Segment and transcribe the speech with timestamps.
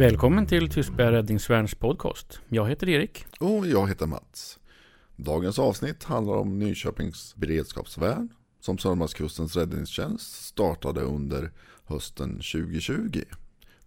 [0.00, 2.40] Välkommen till Tystberga Räddningsvärns podcast.
[2.48, 3.24] Jag heter Erik.
[3.40, 4.58] Och jag heter Mats.
[5.16, 8.28] Dagens avsnitt handlar om Nyköpings beredskapsvärn
[8.60, 11.50] som Sörmlandskustens räddningstjänst startade under
[11.86, 13.22] hösten 2020.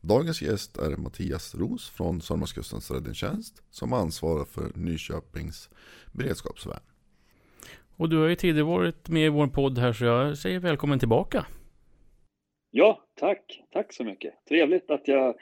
[0.02, 5.70] Dagens gäst är Mattias Ros från Sörmlandskustens räddningstjänst som ansvarar för Nyköpings
[6.12, 6.84] beredskapsvärn.
[7.98, 11.00] Och du har ju tidigare varit med i vår podd här så jag säger välkommen
[11.00, 11.46] tillbaka.
[12.76, 13.62] Ja, tack.
[13.72, 14.34] Tack så mycket.
[14.48, 15.36] Trevligt att jag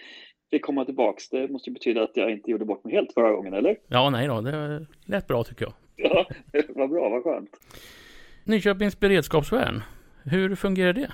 [0.52, 1.30] fick komma tillbaks.
[1.30, 3.78] Det måste ju betyda att jag inte gjorde bort mig helt förra gången, eller?
[3.88, 5.74] Ja, nej då, det lät bra tycker jag.
[6.12, 6.26] Ja,
[6.70, 7.50] vad bra, vad skönt.
[8.44, 9.82] Nyköpings beredskapsvärn,
[10.24, 11.12] hur fungerar det?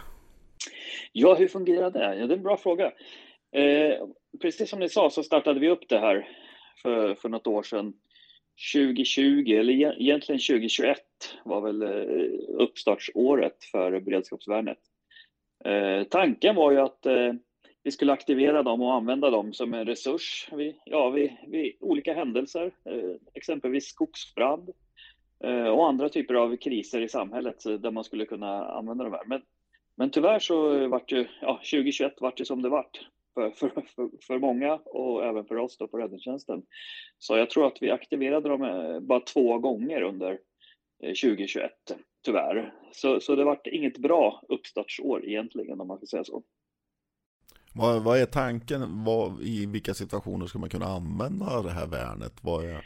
[1.11, 2.15] Ja, hur fungerar det?
[2.15, 2.85] Ja, det är en bra fråga.
[3.51, 4.07] Eh,
[4.41, 6.27] precis som ni sa så startade vi upp det här
[6.81, 7.93] för, för något år sedan.
[8.73, 10.97] 2020, eller egentligen 2021
[11.45, 14.77] var väl eh, uppstartsåret för beredskapsvärnet.
[15.65, 17.33] Eh, tanken var ju att eh,
[17.87, 22.13] vi skulle aktivera dem och använda dem som en resurs vid, ja, vid, vid olika
[22.13, 24.69] händelser, eh, exempelvis skogsbrand
[25.43, 29.13] eh, och andra typer av kriser i samhället eh, där man skulle kunna använda de
[29.13, 29.25] här.
[29.25, 29.41] Men,
[29.95, 34.09] men tyvärr så vart ju, ja, 2021 vart det som det vart för, för, för,
[34.21, 36.63] för många och även för oss då på räddningstjänsten.
[37.17, 40.39] Så jag tror att vi aktiverade dem bara två gånger under
[41.01, 41.71] 2021,
[42.25, 42.73] tyvärr.
[42.91, 46.43] Så, så det vart inget bra uppstartsår egentligen om man får säga så.
[47.77, 49.03] Vad, vad är tanken?
[49.05, 52.33] Vad, I vilka situationer ska man kunna använda det här värnet?
[52.41, 52.85] Vad är...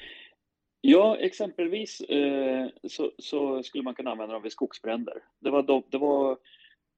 [0.82, 5.14] Ja, exempelvis eh, så, så, skulle man kunna använda dem vid skogsbränder.
[5.40, 6.38] Det var, det var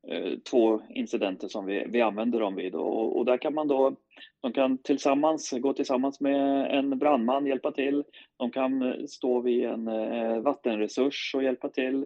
[0.07, 3.95] eh, två incidenter som vi, vi använde dem vid och, och, där kan man då,
[4.41, 8.03] de kan tillsammans gå tillsammans med en brandman, hjälpa till.
[8.37, 12.05] De kan eh, stå vid en eh, vattenresurs och hjälpa till.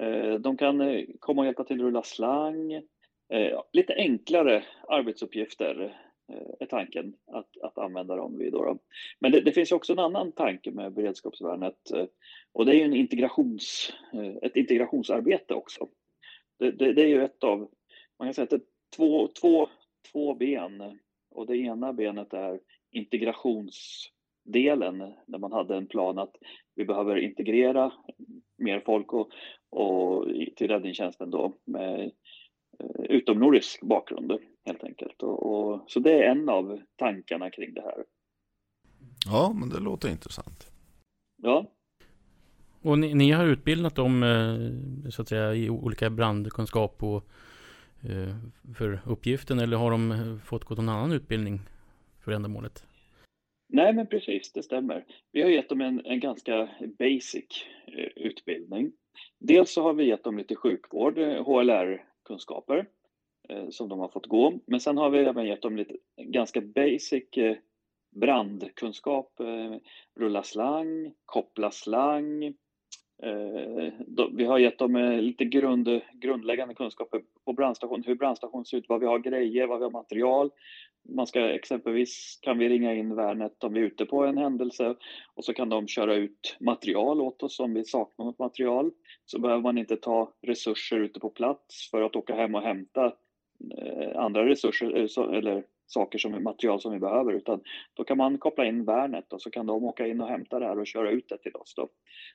[0.00, 2.82] Eh, de kan eh, komma och hjälpa till att rulla slang.
[3.34, 5.96] Eh, lite enklare arbetsuppgifter
[6.32, 8.52] eh, är tanken att, att använda dem vid.
[8.52, 8.78] Då.
[9.18, 12.06] Men det, det, finns också en annan tanke med beredskapsvärnet eh,
[12.52, 15.88] och det är en integrations, eh, ett integrationsarbete också.
[16.58, 17.58] Det, det, det, är ju ett av,
[18.18, 18.62] man kan säga att det är
[18.96, 19.68] två, två,
[20.12, 20.98] två ben
[21.30, 26.36] och det ena benet är integrationsdelen där man hade en plan att
[26.74, 27.92] vi behöver integrera
[28.58, 29.30] mer folk och,
[29.70, 32.10] och till räddningstjänsten då med
[33.08, 34.32] utomnordisk bakgrund
[34.64, 35.22] helt enkelt.
[35.22, 38.04] Och, och, så det är en av tankarna kring det här.
[39.26, 40.70] Ja, men det låter intressant.
[41.42, 41.70] Ja.
[42.82, 47.24] Och ni, ni har utbildat dem eh, så att säga i olika brandkunskap och,
[48.02, 48.36] eh,
[48.76, 51.60] för uppgiften eller har de fått gå någon annan utbildning
[52.24, 52.86] för ändamålet?
[53.68, 55.04] Nej, men precis, det stämmer.
[55.32, 56.68] Vi har gett dem en, en ganska
[56.98, 57.64] basic
[58.16, 58.92] utbildning.
[59.38, 62.86] Dels så har vi gett dem lite sjukvård, HLR kunskaper
[63.48, 64.58] eh, som de har fått gå.
[64.66, 67.56] Men sen har vi även gett dem lite ganska basic eh,
[68.14, 69.76] brandkunskap, eh,
[70.14, 72.44] rulla slang, koppla slang.
[73.22, 78.64] Eh, då, vi har gett dem eh, lite grund, grundläggande kunskaper på brandstation, hur brandstation
[78.64, 80.50] ser ut, vad vi har grejer, vad vi har material.
[81.08, 84.96] Man ska exempelvis kan vi ringa in värnet om vi är ute på en händelse
[85.34, 88.90] och så kan de köra ut material åt oss om vi saknar något material.
[89.24, 93.12] Så behöver man inte ta resurser ute på plats för att åka hem och hämta
[93.78, 97.60] eh, andra resurser eh, eller saker som material som vi behöver utan
[97.94, 100.66] då kan man koppla in värnet och så kan de åka in och hämta det
[100.66, 101.74] här och köra ut det till oss.
[101.76, 101.88] Då.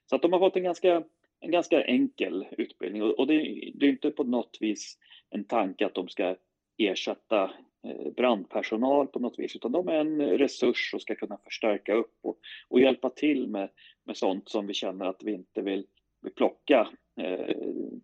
[0.06, 1.04] Så att de har fått en ganska,
[1.40, 3.34] en ganska enkel utbildning och, och det,
[3.74, 4.98] det är inte på något vis
[5.30, 6.36] en tanke att de ska
[6.78, 7.52] ersätta
[8.16, 12.38] brandpersonal på något vis, utan de är en resurs och ska kunna förstärka upp och,
[12.68, 13.70] och hjälpa till med,
[14.06, 15.86] med sånt som vi känner att vi inte vill,
[16.22, 16.88] vill plocka
[17.22, 17.56] eh,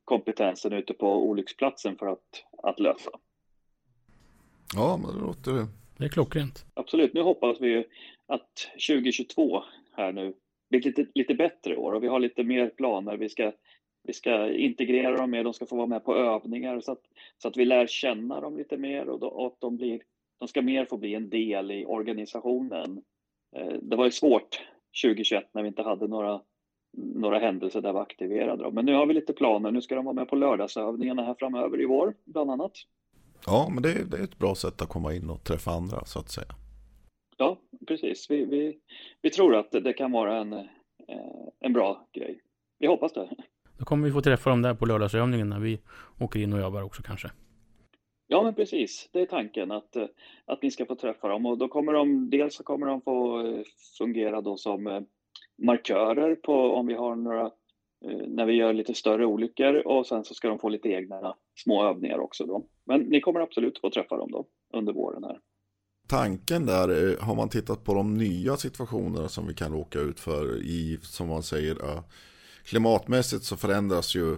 [0.06, 3.12] kompetensen ute på olycksplatsen för att, att lösa.
[4.75, 5.68] Ja, men det låter...
[5.97, 6.66] Det är klockrent.
[6.74, 7.14] Absolut.
[7.14, 7.85] Nu hoppas vi
[8.28, 9.64] att 2022
[9.97, 10.34] här nu
[10.70, 13.17] blir lite, lite bättre år och vi har lite mer planer.
[13.17, 13.52] Vi ska
[14.05, 17.02] vi ska integrera dem mer, de ska få vara med på övningar så att,
[17.37, 20.02] så att vi lär känna dem lite mer och, då, och att de, blir,
[20.40, 23.02] de ska mer få bli en del i organisationen.
[23.55, 24.61] Eh, det var ju svårt
[25.03, 26.41] 2021 när vi inte hade några,
[26.97, 28.75] några händelser där vi aktiverade dem.
[28.75, 31.81] Men nu har vi lite planer, nu ska de vara med på lördagsövningarna här framöver
[31.81, 32.72] i vår, bland annat.
[33.46, 36.05] Ja, men det är, det är ett bra sätt att komma in och träffa andra
[36.05, 36.47] så att säga.
[37.37, 38.29] Ja, precis.
[38.29, 38.79] Vi, vi,
[39.22, 40.67] vi tror att det kan vara en, eh,
[41.59, 42.41] en bra grej.
[42.79, 43.29] Vi hoppas det.
[43.77, 45.79] Då kommer vi få träffa dem där på lördagsövningen när vi
[46.19, 47.31] åker in och jobbar också kanske.
[48.27, 49.09] Ja, men precis.
[49.13, 50.05] Det är tanken att, eh,
[50.45, 53.47] att ni ska få träffa dem och då kommer de, dels så kommer de få
[53.47, 53.61] eh,
[53.97, 55.01] fungera då som eh,
[55.66, 57.51] markörer på om vi har några,
[58.27, 61.89] när vi gör lite större olyckor och sen så ska de få lite egna små
[61.89, 62.66] övningar också då.
[62.85, 65.39] Men ni kommer absolut få träffa dem då under våren här.
[66.07, 70.63] Tanken där, har man tittat på de nya situationerna som vi kan råka ut för
[70.63, 71.77] i, som man säger,
[72.66, 74.38] klimatmässigt så förändras ju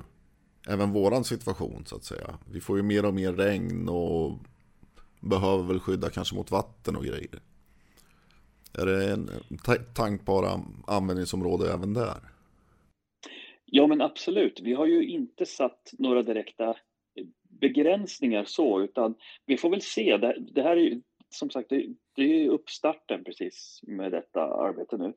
[0.68, 2.40] även våran situation så att säga.
[2.52, 4.40] Vi får ju mer och mer regn och
[5.20, 7.40] behöver väl skydda kanske mot vatten och grejer.
[8.74, 9.30] Är det en
[9.96, 12.18] tankbara användningsområde även där?
[13.66, 16.76] Ja men absolut, vi har ju inte satt några direkta
[17.50, 19.16] begränsningar så utan
[19.46, 20.18] vi får väl se.
[20.18, 21.86] Det, det här är ju som sagt det,
[22.16, 25.14] det är uppstarten precis med detta arbete nu.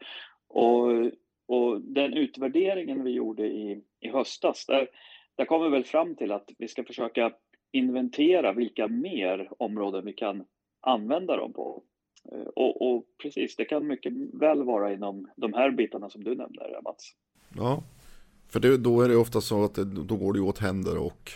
[0.48, 1.10] Och,
[1.50, 4.88] och den utvärderingen vi gjorde i, i höstas, där,
[5.34, 7.32] där kom vi väl fram till att vi ska försöka
[7.72, 10.44] inventera vilka mer områden vi kan
[10.80, 11.82] använda dem på.
[12.32, 16.34] Eh, och, och, precis, det kan mycket väl vara inom de här bitarna som du
[16.34, 17.14] nämnde, Mats.
[17.56, 17.82] Ja,
[18.48, 21.30] för det, då är det ofta så att det, då går det åt händer och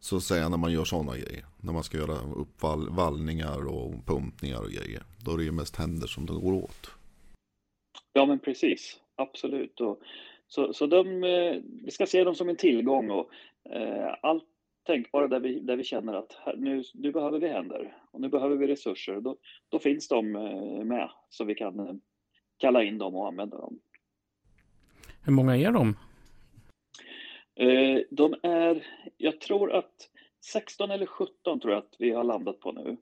[0.00, 1.44] så att säga när man gör sådana grejer.
[1.60, 5.02] När man ska göra uppvallningar och pumpningar och grejer.
[5.24, 6.90] Då är det ju mest händer som det går åt.
[8.12, 9.80] Ja men precis, absolut.
[9.80, 10.02] Och,
[10.46, 13.30] så så de, eh, vi ska se dem som en tillgång och
[13.70, 14.44] eh, allt
[14.86, 18.56] tänkbara där vi, där vi känner att nu, nu behöver vi händer och nu behöver
[18.56, 19.20] vi resurser.
[19.20, 19.36] Då,
[19.68, 21.94] då finns de eh, med så vi kan eh,
[22.56, 23.78] kalla in dem och använda dem.
[25.24, 25.96] Hur många är de?
[27.54, 28.86] Eh, de är,
[29.16, 30.08] jag tror att
[30.44, 32.96] 16 eller 17 tror jag att vi har landat på nu.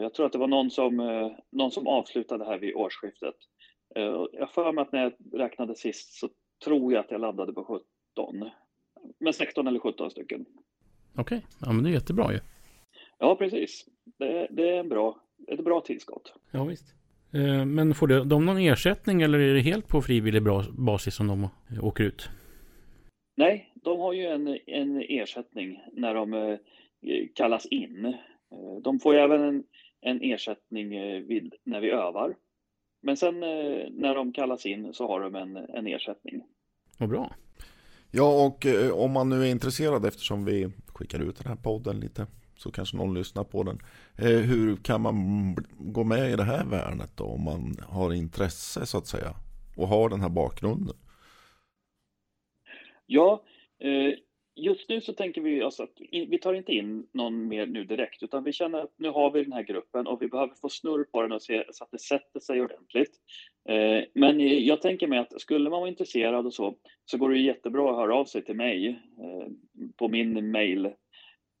[0.00, 0.96] Jag tror att det var någon som,
[1.50, 3.34] någon som avslutade här vid årsskiftet.
[4.32, 6.28] Jag för mig att när jag räknade sist så
[6.64, 8.50] tror jag att jag landade på 17.
[9.18, 10.46] Men 16 eller 17 stycken.
[11.16, 11.40] Okej, okay.
[11.60, 12.38] ja men det är jättebra ju.
[13.18, 13.86] Ja, precis.
[14.18, 16.34] Det, det är en bra, ett bra tillskott.
[16.50, 16.94] Ja, visst.
[17.34, 20.42] Eh, men får de någon ersättning eller är det helt på frivillig
[20.78, 21.48] basis som de
[21.82, 22.28] åker ut?
[23.36, 26.58] Nej, de har ju en, en ersättning när de eh,
[27.34, 28.04] kallas in.
[28.04, 29.64] Eh, de får ju även en,
[30.00, 30.88] en ersättning
[31.26, 32.34] vid, när vi övar.
[33.02, 36.42] Men sen när de kallas in så har de en, en ersättning.
[36.98, 37.34] Vad bra.
[38.10, 42.00] Ja, och eh, om man nu är intresserad eftersom vi skickar ut den här podden
[42.00, 42.26] lite
[42.56, 43.78] så kanske någon lyssnar på den.
[44.18, 45.14] Eh, hur kan man
[45.78, 49.34] gå med i det här värnet då om man har intresse så att säga
[49.76, 50.96] och har den här bakgrunden?
[53.06, 53.42] Ja,
[53.78, 54.14] eh,
[54.54, 57.84] just nu så tänker vi oss alltså att vi tar inte in någon mer nu
[57.84, 60.68] direkt, utan vi känner att nu har vi den här gruppen och vi behöver få
[60.68, 63.16] snurr på den och se så att det sätter sig ordentligt.
[63.68, 67.38] Eh, men jag tänker mig att skulle man vara intresserad och så, så går det
[67.38, 69.48] jättebra att höra av sig till mig eh,
[69.96, 70.90] på min mail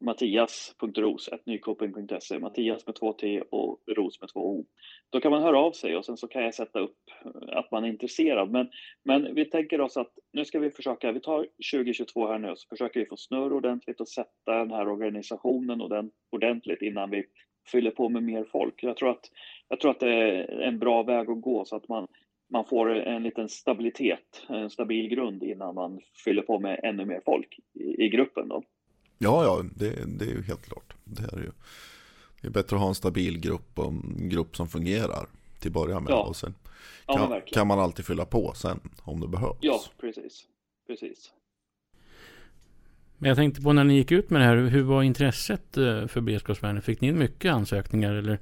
[0.02, 4.66] mattias.ros.nykoping.se, Mattias med två T och Ros med två O.
[5.10, 7.70] Då kan man höra av sig och sen så kan jag sätta upp eh, att
[7.70, 8.50] man är intresserad.
[8.50, 8.70] Men,
[9.04, 12.68] men vi tänker oss att nu ska vi försöka, vi tar 2022 här nu, så
[12.68, 17.24] försöker vi få snurr ordentligt och sätta den här organisationen ordentligt innan vi
[17.72, 18.82] fyller på med mer folk.
[18.82, 19.30] Jag tror att,
[19.68, 22.06] jag tror att det är en bra väg att gå så att man,
[22.52, 27.20] man får en liten stabilitet, en stabil grund innan man fyller på med ännu mer
[27.24, 28.48] folk i, i gruppen.
[28.48, 28.62] Då.
[29.22, 30.94] Ja, ja, det, det är ju helt klart.
[31.04, 31.50] Det är ju
[32.42, 35.26] det är bättre att ha en stabil grupp och en grupp som fungerar
[35.60, 36.10] till att börja med.
[36.10, 36.22] Ja.
[36.22, 36.54] Och sen
[37.06, 39.58] kan, ja, kan, man alltid fylla på sen om det behövs.
[39.60, 40.46] Ja, precis.
[40.86, 41.32] precis.
[43.18, 46.06] Men jag tänkte på när ni gick ut med det här, hur var intresset eh,
[46.06, 46.84] för beredskapsvärnet?
[46.84, 48.38] Fick ni in mycket ansökningar eller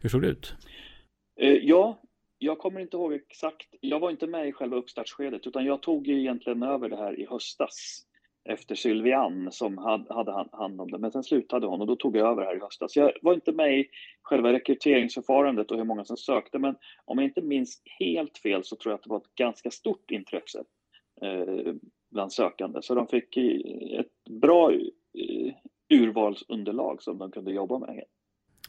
[0.00, 0.54] hur såg det ut?
[1.40, 2.00] Eh, ja,
[2.38, 3.66] jag kommer inte ihåg exakt.
[3.80, 7.26] Jag var inte med i själva uppstartsskedet utan jag tog egentligen över det här i
[7.26, 8.06] höstas
[8.44, 10.98] efter Sylvian som hade hand om det.
[10.98, 12.96] Men sen slutade hon och då tog jag över här i höstas.
[12.96, 13.86] Jag var inte med i
[14.22, 18.76] själva rekryteringsförfarandet och hur många som sökte, men om jag inte minns helt fel så
[18.76, 20.64] tror jag att det var ett ganska stort intresse
[21.22, 21.74] eh,
[22.10, 22.82] bland sökande.
[22.82, 25.54] Så de fick ett bra eh,
[25.90, 28.04] urvalsunderlag som de kunde jobba med.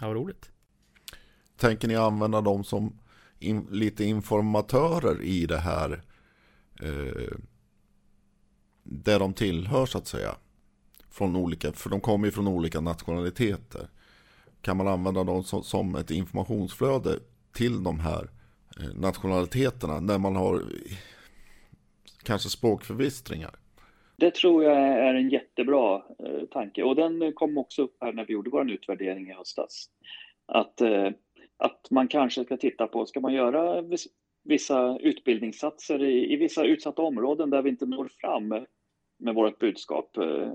[0.02, 0.52] Ja, vad roligt.
[1.58, 3.00] Tänker ni använda dem som
[3.40, 5.92] in, lite informatörer i det här
[6.84, 7.38] eh,
[8.92, 10.36] där de tillhör så att säga.
[11.10, 13.88] Från olika, för de kommer ju från olika nationaliteter.
[14.62, 17.20] Kan man använda dem som, som ett informationsflöde
[17.54, 18.30] till de här
[18.80, 20.62] eh, nationaliteterna när man har
[22.24, 23.52] kanske språkförvistringar?
[24.16, 28.26] Det tror jag är en jättebra eh, tanke och den kom också upp här när
[28.26, 29.90] vi gjorde vår utvärdering i höstas.
[30.46, 31.10] Att, eh,
[31.58, 33.84] att man kanske ska titta på, ska man göra
[34.44, 38.66] vissa utbildningssatser i, i vissa utsatta områden där vi inte når fram
[39.22, 40.18] med, vårt budskap.
[40.18, 40.52] Eh,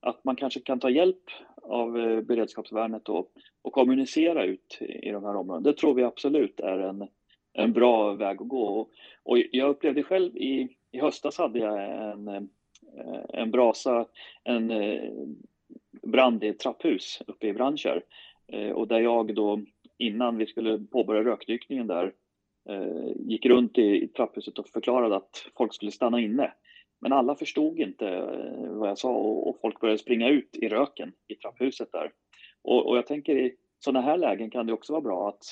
[0.00, 1.22] att man kanske kan ta hjälp
[1.62, 5.70] av eh, beredskapsvärnet och, och kommunicera ut i de här områdena.
[5.70, 7.08] Det tror vi absolut är en,
[7.52, 8.62] en bra väg att gå.
[8.62, 8.90] Och,
[9.22, 12.42] och jag upplevde själv i, i höstas hade jag en, eh,
[13.28, 14.06] en brasa,
[14.44, 14.72] en
[16.02, 18.02] brand i ett trapphus uppe i Brandkärr
[18.74, 19.60] och där jag då
[19.98, 22.12] innan vi skulle påbörja rökdykningen där
[23.16, 26.52] gick runt i, i trapphuset och förklarade att folk skulle stanna inne.
[27.00, 31.12] Men alla förstod inte eh, vad jag sa och, folk började springa ut i röken
[31.28, 32.12] i trapphuset där.
[32.62, 35.42] Och, och jag tänker i sådana här lägen kan det också vara bra att,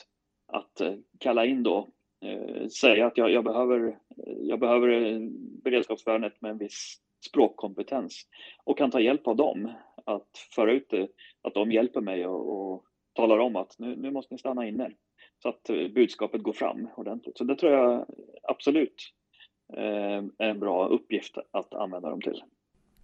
[0.53, 1.89] att eh, kalla in då,
[2.25, 5.21] eh, säga att jag, jag, behöver, eh, jag behöver
[5.65, 8.27] beredskapsvärnet med en viss språkkompetens
[8.65, 9.73] och kan ta hjälp av dem
[10.05, 11.09] att föra ut det,
[11.43, 14.91] att de hjälper mig och, och talar om att nu, nu måste ni stanna inne
[15.43, 15.63] så att
[15.95, 17.39] budskapet går fram ordentligt.
[17.39, 18.07] Så det tror jag
[18.43, 18.95] absolut
[20.39, 22.43] en bra uppgift att använda dem till.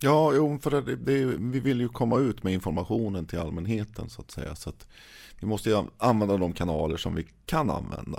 [0.02, 4.22] Ja, jo, för det, det, vi vill ju komma ut med informationen till allmänheten så
[4.22, 4.54] att säga.
[4.54, 4.88] Så att
[5.40, 8.18] vi måste ju använda de kanaler som vi kan använda.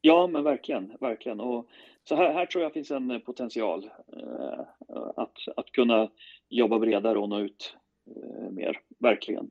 [0.00, 1.40] Ja, men verkligen, verkligen.
[1.40, 1.66] Och
[2.08, 4.60] så här, här tror jag finns en potential eh,
[5.16, 6.08] att, att kunna
[6.48, 9.50] jobba bredare och nå ut eh, mer, verkligen.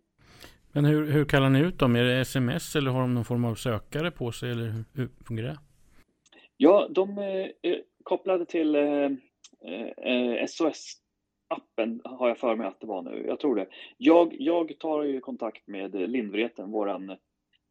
[0.72, 1.96] Men hur, hur kallar ni ut dem?
[1.96, 5.10] Är det sms eller har de någon form av sökare på sig eller hur, hur
[5.26, 5.58] fungerar det?
[6.58, 7.52] Ja, de är
[8.04, 13.26] kopplade till eh, SOS-appen har jag för mig att det var nu.
[13.28, 13.68] Jag tror det.
[13.98, 17.18] Jag, jag tar ju kontakt med Lindvreten, våran,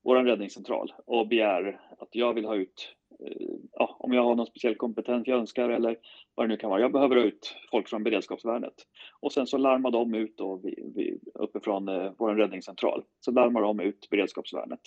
[0.04, 2.94] våran räddningscentral och begär att jag vill ha ut,
[3.26, 5.96] eh, ja, om jag har någon speciell kompetens jag önskar eller
[6.34, 6.80] vad det nu kan vara.
[6.80, 8.74] Jag behöver ha ut folk från beredskapsvärnet.
[9.20, 13.04] Och sen så larmar de ut då vi, vi, uppifrån eh, vår räddningscentral.
[13.20, 14.80] Så larmar de ut beredskapsvärnet.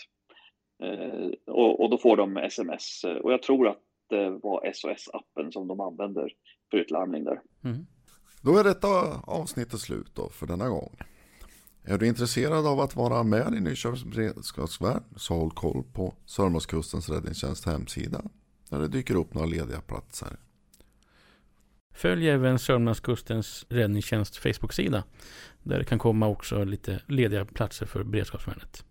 [0.84, 3.06] Eh, och, och, då får de sms.
[3.24, 6.32] Och jag tror att det var SOS-appen som de använder
[6.72, 7.42] för utlarmning där.
[7.64, 7.86] Mm.
[8.42, 10.98] Då är detta avsnittet slut då för denna gång.
[11.84, 17.10] Är du intresserad av att vara med i Nyköpings beredskapsvärn så håll koll på Sörmlandskustens
[17.10, 18.22] räddningstjänst hemsida
[18.70, 20.38] där det dyker upp några lediga platser.
[21.94, 25.04] Följ även Sörmlandskustens räddningstjänst Facebook-sida
[25.64, 28.86] där det kan komma också lite lediga platser för beredskapsvärnet.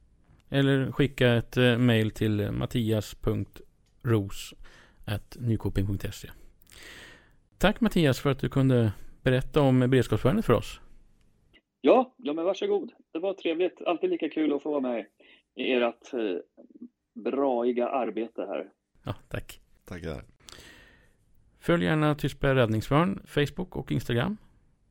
[0.48, 4.54] Eller skicka ett eh, mail till mattias.ros
[5.38, 6.30] nykoping.se.
[7.58, 10.80] Tack Mattias för att du kunde berätta om beredskapsvärnet för oss.
[11.80, 12.92] Ja, ja men varsågod.
[13.12, 13.82] Det var trevligt.
[13.86, 15.06] Alltid lika kul att få vara med
[15.54, 16.20] i ert eh,
[17.14, 18.70] braiga arbete här.
[19.02, 19.60] Ja, tack.
[19.84, 20.24] Tackar.
[21.58, 24.36] Följ gärna Tystberg Räddningsvärn, Facebook och Instagram.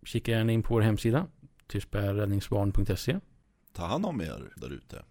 [0.04, 1.28] Kika gärna in på vår hemsida,
[1.68, 3.20] tystbergräddningsvarn.se.
[3.74, 5.04] Ta hand om er där ute.